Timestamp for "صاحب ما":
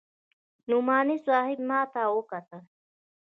1.27-1.81